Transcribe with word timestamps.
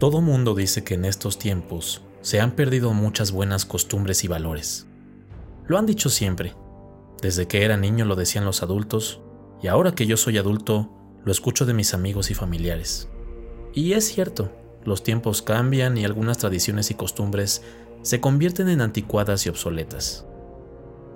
Todo 0.00 0.22
mundo 0.22 0.54
dice 0.54 0.82
que 0.82 0.94
en 0.94 1.04
estos 1.04 1.38
tiempos 1.38 2.00
se 2.22 2.40
han 2.40 2.52
perdido 2.52 2.94
muchas 2.94 3.32
buenas 3.32 3.66
costumbres 3.66 4.24
y 4.24 4.28
valores. 4.28 4.86
Lo 5.66 5.76
han 5.76 5.84
dicho 5.84 6.08
siempre. 6.08 6.54
Desde 7.20 7.46
que 7.46 7.66
era 7.66 7.76
niño 7.76 8.06
lo 8.06 8.16
decían 8.16 8.46
los 8.46 8.62
adultos 8.62 9.20
y 9.62 9.66
ahora 9.66 9.94
que 9.94 10.06
yo 10.06 10.16
soy 10.16 10.38
adulto 10.38 10.90
lo 11.22 11.30
escucho 11.30 11.66
de 11.66 11.74
mis 11.74 11.92
amigos 11.92 12.30
y 12.30 12.34
familiares. 12.34 13.10
Y 13.74 13.92
es 13.92 14.06
cierto, 14.06 14.50
los 14.86 15.02
tiempos 15.02 15.42
cambian 15.42 15.98
y 15.98 16.06
algunas 16.06 16.38
tradiciones 16.38 16.90
y 16.90 16.94
costumbres 16.94 17.60
se 18.00 18.22
convierten 18.22 18.70
en 18.70 18.80
anticuadas 18.80 19.44
y 19.44 19.50
obsoletas. 19.50 20.24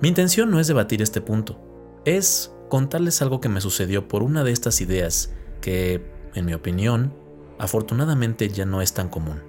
Mi 0.02 0.08
intención 0.08 0.50
no 0.50 0.60
es 0.60 0.66
debatir 0.66 1.00
este 1.00 1.22
punto, 1.22 1.58
es 2.04 2.52
contarles 2.68 3.22
algo 3.22 3.40
que 3.40 3.48
me 3.48 3.62
sucedió 3.62 4.08
por 4.08 4.22
una 4.22 4.44
de 4.44 4.52
estas 4.52 4.82
ideas 4.82 5.32
que, 5.62 6.04
en 6.34 6.44
mi 6.44 6.52
opinión, 6.52 7.23
afortunadamente 7.59 8.49
ya 8.49 8.67
no 8.67 8.82
es 8.82 8.94
tan 8.94 9.08
común. 9.08 9.43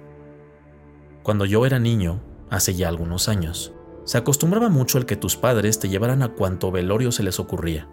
Cuando 1.22 1.44
yo 1.44 1.66
era 1.66 1.78
niño, 1.78 2.22
hace 2.50 2.74
ya 2.74 2.88
algunos 2.88 3.28
años, 3.28 3.72
se 4.04 4.18
acostumbraba 4.18 4.68
mucho 4.68 4.98
el 4.98 5.06
que 5.06 5.16
tus 5.16 5.36
padres 5.36 5.80
te 5.80 5.88
llevaran 5.88 6.22
a 6.22 6.28
cuanto 6.28 6.70
velorio 6.70 7.10
se 7.10 7.24
les 7.24 7.40
ocurría. 7.40 7.88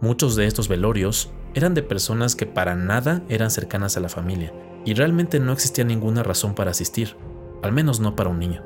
Muchos 0.00 0.36
de 0.36 0.46
estos 0.46 0.68
velorios 0.68 1.32
eran 1.54 1.74
de 1.74 1.82
personas 1.82 2.34
que 2.34 2.46
para 2.46 2.74
nada 2.74 3.22
eran 3.28 3.50
cercanas 3.50 3.96
a 3.96 4.00
la 4.00 4.08
familia, 4.08 4.52
y 4.84 4.94
realmente 4.94 5.40
no 5.40 5.52
existía 5.52 5.84
ninguna 5.84 6.22
razón 6.22 6.54
para 6.54 6.70
asistir, 6.70 7.16
al 7.62 7.72
menos 7.72 8.00
no 8.00 8.16
para 8.16 8.30
un 8.30 8.38
niño. 8.38 8.62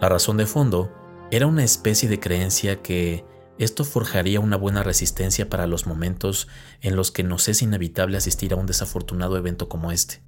La 0.00 0.08
razón 0.08 0.36
de 0.36 0.46
fondo 0.46 0.90
era 1.30 1.46
una 1.46 1.64
especie 1.64 2.08
de 2.08 2.20
creencia 2.20 2.82
que 2.82 3.24
esto 3.58 3.84
forjaría 3.84 4.40
una 4.40 4.56
buena 4.56 4.82
resistencia 4.82 5.48
para 5.48 5.66
los 5.66 5.86
momentos 5.86 6.48
en 6.80 6.96
los 6.96 7.10
que 7.10 7.22
nos 7.22 7.48
es 7.48 7.62
inevitable 7.62 8.16
asistir 8.16 8.52
a 8.52 8.56
un 8.56 8.66
desafortunado 8.66 9.36
evento 9.36 9.68
como 9.68 9.92
este. 9.92 10.22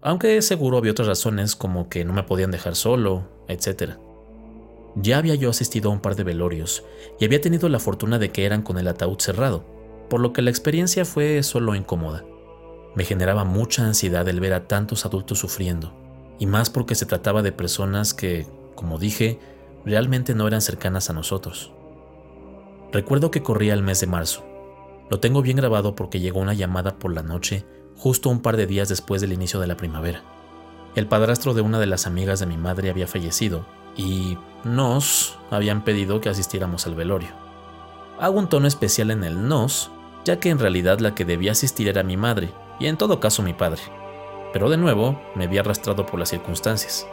Aunque 0.00 0.42
seguro 0.42 0.78
había 0.78 0.92
otras 0.92 1.08
razones 1.08 1.56
como 1.56 1.88
que 1.88 2.04
no 2.04 2.12
me 2.12 2.24
podían 2.24 2.50
dejar 2.50 2.74
solo, 2.74 3.28
etc. 3.48 3.94
Ya 4.96 5.18
había 5.18 5.34
yo 5.34 5.50
asistido 5.50 5.88
a 5.88 5.92
un 5.92 6.00
par 6.00 6.14
de 6.14 6.24
velorios 6.24 6.84
y 7.18 7.24
había 7.24 7.40
tenido 7.40 7.68
la 7.68 7.78
fortuna 7.78 8.18
de 8.18 8.30
que 8.30 8.44
eran 8.44 8.62
con 8.62 8.78
el 8.78 8.88
ataúd 8.88 9.18
cerrado, 9.18 9.64
por 10.10 10.20
lo 10.20 10.32
que 10.32 10.42
la 10.42 10.50
experiencia 10.50 11.04
fue 11.04 11.42
solo 11.42 11.74
incómoda. 11.74 12.24
Me 12.94 13.04
generaba 13.04 13.44
mucha 13.44 13.86
ansiedad 13.86 14.28
el 14.28 14.40
ver 14.40 14.52
a 14.52 14.68
tantos 14.68 15.06
adultos 15.06 15.38
sufriendo, 15.38 15.94
y 16.38 16.46
más 16.46 16.70
porque 16.70 16.94
se 16.94 17.06
trataba 17.06 17.42
de 17.42 17.52
personas 17.52 18.14
que, 18.14 18.46
como 18.74 18.98
dije, 18.98 19.38
realmente 19.84 20.34
no 20.34 20.46
eran 20.46 20.60
cercanas 20.60 21.10
a 21.10 21.12
nosotros. 21.12 21.72
Recuerdo 22.94 23.32
que 23.32 23.42
corría 23.42 23.74
el 23.74 23.82
mes 23.82 23.98
de 23.98 24.06
marzo. 24.06 24.44
Lo 25.10 25.18
tengo 25.18 25.42
bien 25.42 25.56
grabado 25.56 25.96
porque 25.96 26.20
llegó 26.20 26.38
una 26.38 26.54
llamada 26.54 26.96
por 26.96 27.12
la 27.12 27.24
noche 27.24 27.66
justo 27.96 28.30
un 28.30 28.40
par 28.40 28.56
de 28.56 28.68
días 28.68 28.88
después 28.88 29.20
del 29.20 29.32
inicio 29.32 29.58
de 29.58 29.66
la 29.66 29.76
primavera. 29.76 30.22
El 30.94 31.08
padrastro 31.08 31.54
de 31.54 31.60
una 31.60 31.80
de 31.80 31.86
las 31.86 32.06
amigas 32.06 32.38
de 32.38 32.46
mi 32.46 32.56
madre 32.56 32.90
había 32.90 33.08
fallecido 33.08 33.66
y 33.96 34.38
nos 34.62 35.36
habían 35.50 35.82
pedido 35.82 36.20
que 36.20 36.28
asistiéramos 36.28 36.86
al 36.86 36.94
velorio. 36.94 37.30
Hago 38.20 38.38
un 38.38 38.48
tono 38.48 38.68
especial 38.68 39.10
en 39.10 39.24
el 39.24 39.48
nos, 39.48 39.90
ya 40.24 40.38
que 40.38 40.50
en 40.50 40.60
realidad 40.60 41.00
la 41.00 41.16
que 41.16 41.24
debía 41.24 41.50
asistir 41.50 41.88
era 41.88 42.04
mi 42.04 42.16
madre, 42.16 42.50
y 42.78 42.86
en 42.86 42.96
todo 42.96 43.18
caso 43.18 43.42
mi 43.42 43.54
padre. 43.54 43.82
Pero 44.52 44.70
de 44.70 44.76
nuevo 44.76 45.20
me 45.34 45.48
vi 45.48 45.58
arrastrado 45.58 46.06
por 46.06 46.20
las 46.20 46.28
circunstancias. 46.28 47.08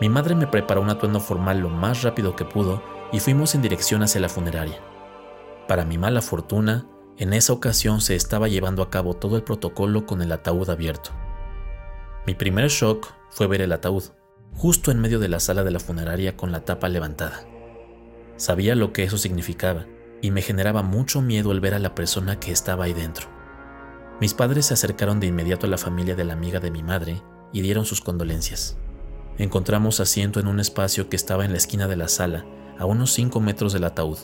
Mi 0.00 0.08
madre 0.08 0.34
me 0.34 0.46
preparó 0.46 0.80
un 0.80 0.88
atuendo 0.88 1.20
formal 1.20 1.58
lo 1.58 1.68
más 1.68 2.02
rápido 2.02 2.34
que 2.34 2.46
pudo 2.46 2.95
y 3.12 3.20
fuimos 3.20 3.54
en 3.54 3.62
dirección 3.62 4.02
hacia 4.02 4.20
la 4.20 4.28
funeraria. 4.28 4.80
Para 5.68 5.84
mi 5.84 5.98
mala 5.98 6.22
fortuna, 6.22 6.86
en 7.18 7.32
esa 7.32 7.52
ocasión 7.52 8.00
se 8.00 8.14
estaba 8.14 8.48
llevando 8.48 8.82
a 8.82 8.90
cabo 8.90 9.14
todo 9.14 9.36
el 9.36 9.42
protocolo 9.42 10.06
con 10.06 10.22
el 10.22 10.32
ataúd 10.32 10.68
abierto. 10.70 11.10
Mi 12.26 12.34
primer 12.34 12.68
shock 12.68 13.08
fue 13.30 13.46
ver 13.46 13.62
el 13.62 13.72
ataúd, 13.72 14.04
justo 14.52 14.90
en 14.90 15.00
medio 15.00 15.18
de 15.18 15.28
la 15.28 15.40
sala 15.40 15.64
de 15.64 15.70
la 15.70 15.80
funeraria 15.80 16.36
con 16.36 16.52
la 16.52 16.64
tapa 16.64 16.88
levantada. 16.88 17.46
Sabía 18.36 18.74
lo 18.74 18.92
que 18.92 19.04
eso 19.04 19.16
significaba 19.16 19.86
y 20.20 20.30
me 20.30 20.42
generaba 20.42 20.82
mucho 20.82 21.22
miedo 21.22 21.52
el 21.52 21.60
ver 21.60 21.74
a 21.74 21.78
la 21.78 21.94
persona 21.94 22.38
que 22.38 22.52
estaba 22.52 22.84
ahí 22.84 22.92
dentro. 22.92 23.28
Mis 24.20 24.34
padres 24.34 24.66
se 24.66 24.74
acercaron 24.74 25.20
de 25.20 25.26
inmediato 25.26 25.66
a 25.66 25.70
la 25.70 25.78
familia 25.78 26.16
de 26.16 26.24
la 26.24 26.32
amiga 26.32 26.58
de 26.58 26.70
mi 26.70 26.82
madre 26.82 27.22
y 27.52 27.60
dieron 27.60 27.84
sus 27.84 28.00
condolencias. 28.00 28.76
Encontramos 29.38 30.00
asiento 30.00 30.40
en 30.40 30.46
un 30.46 30.60
espacio 30.60 31.08
que 31.08 31.16
estaba 31.16 31.44
en 31.44 31.52
la 31.52 31.58
esquina 31.58 31.86
de 31.86 31.96
la 31.96 32.08
sala, 32.08 32.46
a 32.78 32.84
unos 32.84 33.12
5 33.12 33.40
metros 33.40 33.72
del 33.72 33.84
ataúd. 33.84 34.18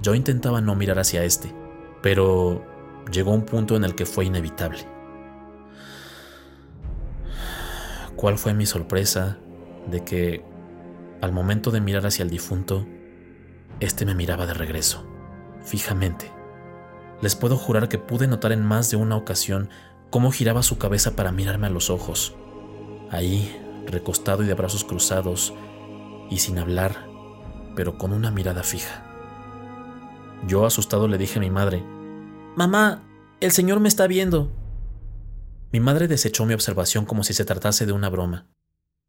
Yo 0.00 0.14
intentaba 0.14 0.60
no 0.60 0.74
mirar 0.74 0.98
hacia 0.98 1.24
este, 1.24 1.54
pero 2.02 2.64
llegó 3.10 3.32
un 3.32 3.44
punto 3.44 3.76
en 3.76 3.84
el 3.84 3.94
que 3.94 4.06
fue 4.06 4.24
inevitable. 4.24 4.86
¿Cuál 8.16 8.38
fue 8.38 8.54
mi 8.54 8.66
sorpresa 8.66 9.38
de 9.90 10.04
que, 10.04 10.44
al 11.20 11.32
momento 11.32 11.70
de 11.70 11.80
mirar 11.80 12.06
hacia 12.06 12.22
el 12.22 12.30
difunto, 12.30 12.86
este 13.80 14.06
me 14.06 14.14
miraba 14.14 14.46
de 14.46 14.54
regreso, 14.54 15.04
fijamente? 15.62 16.30
Les 17.20 17.36
puedo 17.36 17.56
jurar 17.56 17.88
que 17.88 17.98
pude 17.98 18.26
notar 18.26 18.52
en 18.52 18.64
más 18.64 18.90
de 18.90 18.96
una 18.96 19.16
ocasión 19.16 19.68
cómo 20.10 20.30
giraba 20.30 20.62
su 20.62 20.78
cabeza 20.78 21.16
para 21.16 21.32
mirarme 21.32 21.66
a 21.66 21.70
los 21.70 21.90
ojos. 21.90 22.34
Ahí, 23.10 23.54
recostado 23.86 24.42
y 24.42 24.46
de 24.46 24.54
brazos 24.54 24.84
cruzados, 24.84 25.52
y 26.30 26.38
sin 26.38 26.58
hablar, 26.58 27.13
pero 27.74 27.98
con 27.98 28.12
una 28.12 28.30
mirada 28.30 28.62
fija. 28.62 29.04
Yo 30.46 30.66
asustado 30.66 31.08
le 31.08 31.18
dije 31.18 31.38
a 31.38 31.42
mi 31.42 31.50
madre, 31.50 31.82
Mamá, 32.56 33.02
el 33.40 33.50
señor 33.50 33.80
me 33.80 33.88
está 33.88 34.06
viendo. 34.06 34.52
Mi 35.72 35.80
madre 35.80 36.06
desechó 36.06 36.46
mi 36.46 36.54
observación 36.54 37.04
como 37.04 37.24
si 37.24 37.34
se 37.34 37.44
tratase 37.44 37.84
de 37.84 37.92
una 37.92 38.08
broma. 38.08 38.46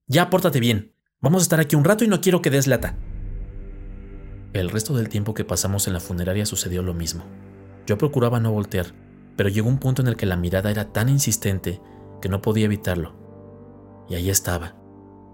Ya, 0.08 0.30
pórtate 0.32 0.60
bien. 0.60 0.96
Vamos 1.22 1.42
a 1.42 1.44
estar 1.44 1.60
aquí 1.60 1.76
un 1.76 1.84
rato 1.84 2.04
y 2.04 2.08
no 2.08 2.22
quiero 2.22 2.42
que 2.42 2.50
des 2.50 2.66
lata. 2.66 2.98
El 4.54 4.70
resto 4.70 4.96
del 4.96 5.10
tiempo 5.10 5.34
que 5.34 5.46
pasamos 5.46 5.86
en 5.86 5.94
la 5.94 6.00
funeraria 6.00 6.46
sucedió 6.46 6.82
lo 6.82 6.94
mismo. 6.94 7.24
Yo 7.86 7.98
procuraba 7.98 8.40
no 8.40 8.52
voltear, 8.52 8.88
pero 9.36 9.50
llegó 9.50 9.70
un 9.70 9.78
punto 9.78 10.02
en 10.02 10.08
el 10.08 10.16
que 10.16 10.26
la 10.26 10.38
mirada 10.38 10.72
era 10.72 10.92
tan 10.92 11.08
insistente 11.10 11.82
que 12.22 12.30
no 12.30 12.42
podía 12.42 12.66
evitarlo. 12.66 13.16
Y 14.10 14.16
ahí 14.16 14.30
estaba, 14.30 14.76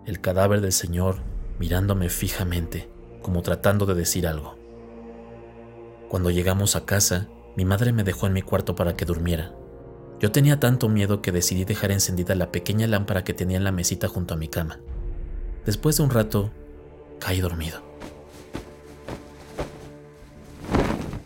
el 0.05 0.19
cadáver 0.19 0.59
del 0.59 0.73
Señor 0.73 1.21
mirándome 1.59 2.09
fijamente, 2.09 2.90
como 3.21 3.41
tratando 3.41 3.85
de 3.85 3.95
decir 3.95 4.27
algo. 4.27 4.57
Cuando 6.09 6.29
llegamos 6.29 6.75
a 6.75 6.85
casa, 6.85 7.27
mi 7.55 7.65
madre 7.65 7.93
me 7.93 8.03
dejó 8.03 8.27
en 8.27 8.33
mi 8.33 8.41
cuarto 8.41 8.75
para 8.75 8.95
que 8.95 9.05
durmiera. 9.05 9.53
Yo 10.19 10.31
tenía 10.31 10.59
tanto 10.59 10.89
miedo 10.89 11.21
que 11.21 11.31
decidí 11.31 11.65
dejar 11.65 11.91
encendida 11.91 12.35
la 12.35 12.51
pequeña 12.51 12.87
lámpara 12.87 13.23
que 13.23 13.33
tenía 13.33 13.57
en 13.57 13.63
la 13.63 13.71
mesita 13.71 14.07
junto 14.07 14.33
a 14.33 14.37
mi 14.37 14.47
cama. 14.47 14.79
Después 15.65 15.97
de 15.97 16.03
un 16.03 16.09
rato, 16.09 16.51
caí 17.19 17.41
dormido. 17.41 17.81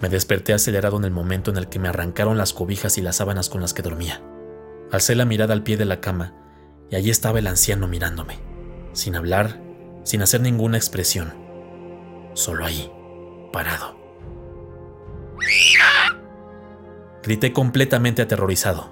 Me 0.01 0.09
desperté 0.09 0.53
acelerado 0.53 0.97
en 0.97 1.05
el 1.05 1.11
momento 1.11 1.51
en 1.51 1.57
el 1.57 1.67
que 1.67 1.79
me 1.79 1.87
arrancaron 1.87 2.37
las 2.37 2.53
cobijas 2.53 2.97
y 2.97 3.01
las 3.01 3.15
sábanas 3.15 3.49
con 3.49 3.61
las 3.61 3.73
que 3.73 3.81
dormía. 3.81 4.21
Alcé 4.91 5.15
la 5.15 5.25
mirada 5.25 5.53
al 5.53 5.63
pie 5.63 5.77
de 5.77 5.85
la 5.85 5.99
cama 5.99 6.35
y 6.89 6.95
allí 6.95 7.09
estaba 7.09 7.39
el 7.39 7.47
anciano 7.47 7.87
mirándome, 7.87 8.39
sin 8.93 9.15
hablar, 9.15 9.59
sin 10.03 10.21
hacer 10.21 10.41
ninguna 10.41 10.77
expresión. 10.77 11.44
Solo 12.35 12.65
ahí, 12.65 12.91
parado. 13.53 13.95
Grité 17.23 17.53
completamente 17.53 18.21
aterrorizado. 18.21 18.91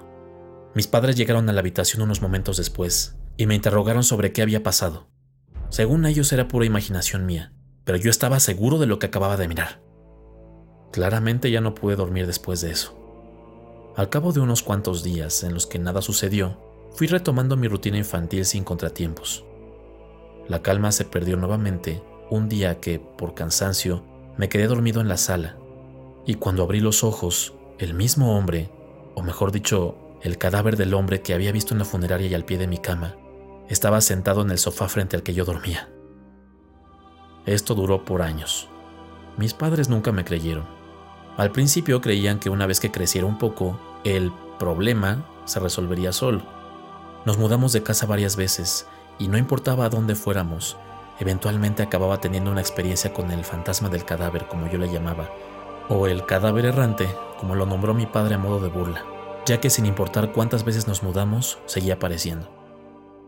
Mis 0.73 0.87
padres 0.87 1.17
llegaron 1.17 1.49
a 1.49 1.53
la 1.53 1.59
habitación 1.59 2.01
unos 2.01 2.21
momentos 2.21 2.55
después 2.55 3.17
y 3.35 3.45
me 3.45 3.53
interrogaron 3.53 4.03
sobre 4.03 4.31
qué 4.31 4.41
había 4.41 4.63
pasado. 4.63 5.07
Según 5.69 6.05
ellos 6.05 6.31
era 6.31 6.47
pura 6.47 6.65
imaginación 6.65 7.25
mía, 7.25 7.51
pero 7.83 7.97
yo 7.97 8.09
estaba 8.09 8.39
seguro 8.39 8.79
de 8.79 8.87
lo 8.87 8.97
que 8.97 9.07
acababa 9.07 9.35
de 9.35 9.49
mirar. 9.49 9.81
Claramente 10.93 11.51
ya 11.51 11.59
no 11.59 11.75
pude 11.75 11.97
dormir 11.97 12.25
después 12.27 12.61
de 12.61 12.71
eso. 12.71 12.97
Al 13.97 14.09
cabo 14.09 14.31
de 14.31 14.39
unos 14.39 14.63
cuantos 14.63 15.03
días 15.03 15.43
en 15.43 15.53
los 15.53 15.67
que 15.67 15.79
nada 15.79 16.01
sucedió, 16.01 16.57
fui 16.95 17.07
retomando 17.07 17.57
mi 17.57 17.67
rutina 17.67 17.97
infantil 17.97 18.45
sin 18.45 18.63
contratiempos. 18.63 19.43
La 20.47 20.61
calma 20.61 20.93
se 20.93 21.03
perdió 21.03 21.35
nuevamente 21.35 22.01
un 22.33 22.49
día 22.49 22.79
que, 22.79 22.99
por 22.99 23.33
cansancio, 23.33 24.03
me 24.37 24.49
quedé 24.49 24.67
dormido 24.67 25.01
en 25.01 25.07
la 25.07 25.17
sala, 25.17 25.57
y 26.25 26.35
cuando 26.35 26.63
abrí 26.63 26.79
los 26.79 27.03
ojos, 27.03 27.53
el 27.79 27.93
mismo 27.93 28.37
hombre, 28.37 28.69
o 29.15 29.21
mejor 29.21 29.51
dicho, 29.51 29.95
el 30.21 30.37
cadáver 30.37 30.77
del 30.77 30.93
hombre 30.93 31.21
que 31.21 31.33
había 31.33 31.51
visto 31.51 31.73
en 31.73 31.79
la 31.79 31.85
funeraria 31.85 32.27
y 32.27 32.33
al 32.33 32.45
pie 32.45 32.57
de 32.57 32.67
mi 32.67 32.77
cama, 32.77 33.15
estaba 33.69 34.01
sentado 34.01 34.41
en 34.41 34.51
el 34.51 34.57
sofá 34.57 34.87
frente 34.89 35.15
al 35.15 35.23
que 35.23 35.33
yo 35.33 35.45
dormía. 35.45 35.89
Esto 37.45 37.75
duró 37.75 38.05
por 38.05 38.21
años. 38.21 38.69
Mis 39.37 39.53
padres 39.53 39.89
nunca 39.89 40.11
me 40.11 40.23
creyeron 40.23 40.83
al 41.37 41.51
principio 41.51 41.99
creían 41.99 42.39
que 42.39 42.51
una 42.51 42.67
vez 42.67 42.79
que 42.79 42.91
creciera 42.91 43.25
un 43.25 43.39
poco, 43.39 43.79
el 44.03 44.31
problema 44.59 45.25
se 45.45 45.59
resolvería 45.59 46.13
solo. 46.13 46.43
Nos 47.25 47.39
mudamos 47.39 47.73
de 47.73 47.81
casa 47.81 48.05
varias 48.05 48.35
veces 48.35 48.85
y 49.17 49.27
no 49.27 49.39
importaba 49.39 49.85
a 49.85 49.89
dónde 49.89 50.13
fuéramos, 50.13 50.77
eventualmente 51.19 51.83
acababa 51.83 52.19
teniendo 52.19 52.51
una 52.51 52.61
experiencia 52.61 53.13
con 53.13 53.31
el 53.31 53.43
fantasma 53.45 53.89
del 53.89 54.05
cadáver, 54.05 54.47
como 54.47 54.67
yo 54.69 54.77
le 54.77 54.91
llamaba, 54.91 55.29
o 55.89 56.07
el 56.07 56.25
cadáver 56.25 56.65
errante, 56.65 57.07
como 57.39 57.55
lo 57.55 57.65
nombró 57.65 57.93
mi 57.93 58.05
padre 58.05 58.35
a 58.35 58.37
modo 58.37 58.59
de 58.59 58.69
burla, 58.69 59.03
ya 59.45 59.59
que 59.59 59.69
sin 59.69 59.85
importar 59.85 60.31
cuántas 60.31 60.63
veces 60.63 60.87
nos 60.87 61.03
mudamos, 61.03 61.59
seguía 61.65 61.95
apareciendo. 61.95 62.49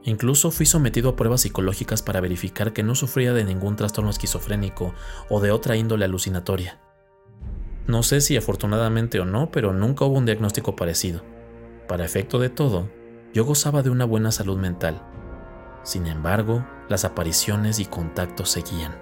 Incluso 0.03 0.51
fui 0.51 0.67
sometido 0.67 1.09
a 1.09 1.15
pruebas 1.15 1.41
psicológicas 1.41 2.03
para 2.03 2.21
verificar 2.21 2.73
que 2.73 2.83
no 2.83 2.93
sufría 2.93 3.33
de 3.33 3.43
ningún 3.43 3.75
trastorno 3.75 4.11
esquizofrénico 4.11 4.93
o 5.29 5.39
de 5.39 5.51
otra 5.51 5.75
índole 5.75 6.05
alucinatoria. 6.05 6.79
No 7.87 8.03
sé 8.03 8.21
si 8.21 8.37
afortunadamente 8.37 9.19
o 9.19 9.25
no, 9.25 9.51
pero 9.51 9.73
nunca 9.73 10.05
hubo 10.05 10.17
un 10.17 10.25
diagnóstico 10.25 10.75
parecido. 10.75 11.23
Para 11.87 12.05
efecto 12.05 12.39
de 12.39 12.49
todo, 12.49 12.89
yo 13.33 13.45
gozaba 13.45 13.81
de 13.81 13.89
una 13.89 14.05
buena 14.05 14.31
salud 14.31 14.57
mental. 14.57 15.01
Sin 15.83 16.05
embargo, 16.05 16.65
las 16.89 17.05
apariciones 17.05 17.79
y 17.79 17.85
contactos 17.85 18.49
seguían. 18.49 18.95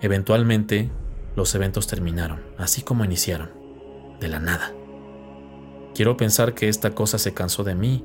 Eventualmente, 0.00 0.90
los 1.36 1.54
eventos 1.54 1.86
terminaron, 1.86 2.42
así 2.56 2.82
como 2.82 3.04
iniciaron, 3.04 3.50
de 4.20 4.28
la 4.28 4.40
nada. 4.40 4.72
Quiero 5.94 6.16
pensar 6.16 6.54
que 6.54 6.68
esta 6.68 6.94
cosa 6.94 7.18
se 7.18 7.34
cansó 7.34 7.64
de 7.64 7.74
mí 7.74 8.04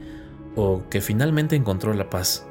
o 0.56 0.84
que 0.90 1.02
finalmente 1.02 1.56
encontró 1.56 1.94
la 1.94 2.10
paz. 2.10 2.48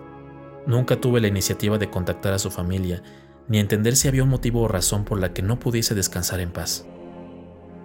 Nunca 0.67 1.01
tuve 1.01 1.21
la 1.21 1.29
iniciativa 1.29 1.79
de 1.79 1.91
contactar 1.91 2.33
a 2.33 2.39
su 2.39 2.51
familia 2.51 3.03
ni 3.49 3.59
entender 3.59 3.97
si 3.97 4.09
había 4.09 4.23
un 4.23 4.29
motivo 4.29 4.63
o 4.63 4.69
razón 4.69 5.05
por 5.05 5.19
la 5.21 5.33
que 5.33 5.43
no 5.43 5.59
pudiese 5.59 5.95
descansar 5.95 6.41
en 6.41 6.53
paz. 6.53 6.87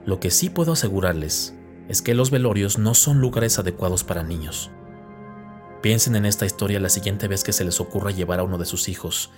Lo 0.05 0.19
que 0.19 0.31
sí 0.31 0.49
puedo 0.49 0.73
asegurarles 0.73 1.55
es 1.89 2.01
que 2.01 2.13
los 2.13 2.31
velorios 2.31 2.77
no 2.77 2.93
son 2.93 3.19
lugares 3.19 3.59
adecuados 3.59 4.03
para 4.03 4.23
niños. 4.23 4.71
Piensen 5.81 6.15
en 6.15 6.25
esta 6.25 6.45
historia 6.45 6.79
la 6.79 6.89
siguiente 6.89 7.27
vez 7.27 7.43
que 7.43 7.53
se 7.53 7.63
les 7.63 7.79
ocurra 7.79 8.11
llevar 8.11 8.39
a 8.39 8.43
uno 8.43 8.57
de 8.57 8.65
sus 8.65 8.89
hijos, 8.89 9.29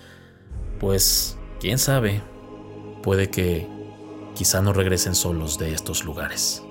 pues, 0.78 1.38
quién 1.60 1.78
sabe, 1.78 2.22
puede 3.02 3.30
que 3.30 3.68
quizá 4.34 4.62
no 4.62 4.72
regresen 4.72 5.14
solos 5.14 5.58
de 5.58 5.72
estos 5.74 6.04
lugares. 6.04 6.62